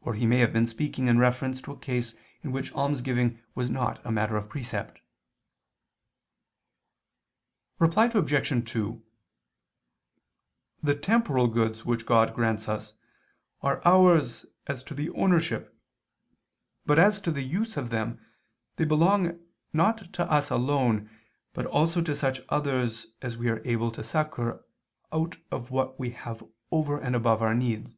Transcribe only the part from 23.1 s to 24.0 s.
as we are able